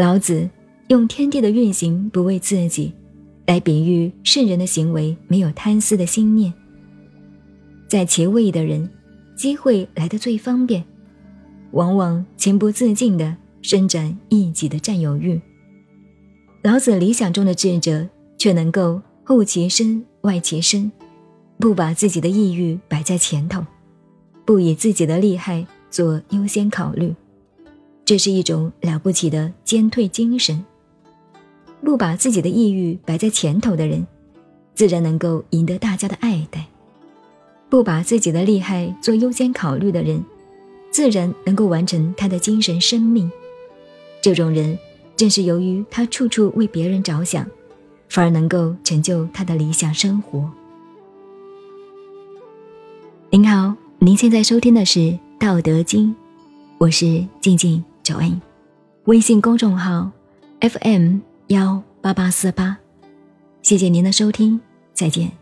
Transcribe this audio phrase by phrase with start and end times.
[0.00, 0.48] 老子
[0.88, 2.90] 用天地的运行不为自己，
[3.46, 6.50] 来比喻圣人的行为没有贪私的心念。
[7.86, 8.88] 在其位的人，
[9.36, 10.82] 机会来得最方便，
[11.72, 15.38] 往往情不自禁地伸展一己的占有欲。
[16.62, 18.08] 老子理想中的智者，
[18.38, 20.90] 却能够后其身外其身，
[21.58, 23.62] 不把自己的意欲摆在前头，
[24.46, 27.14] 不以自己的利害做优先考虑。
[28.10, 30.64] 这是一种了不起的坚退精神。
[31.80, 34.04] 不把自己的意欲摆在前头的人，
[34.74, 36.62] 自然能够赢得大家的爱戴；
[37.68, 40.24] 不把自己的利害做优先考虑的人，
[40.90, 43.30] 自然能够完成他的精神生命。
[44.20, 44.76] 这种人，
[45.14, 47.46] 正是由于他处处为别人着想，
[48.08, 50.50] 反而能够成就他的理想生活。
[53.30, 54.98] 您好，您现在收听的是
[55.38, 56.08] 《道德经》，
[56.78, 57.84] 我是静静。
[58.10, 58.40] 九 A，
[59.04, 60.10] 微信公众号
[60.60, 62.76] FM 幺八八四八，
[63.62, 64.60] 谢谢您的收听，
[64.92, 65.39] 再见。